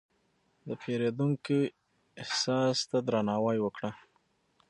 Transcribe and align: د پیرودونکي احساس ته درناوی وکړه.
د 0.67 0.69
پیرودونکي 0.81 1.59
احساس 2.21 2.77
ته 2.89 2.97
درناوی 3.07 3.57
وکړه. 3.61 3.91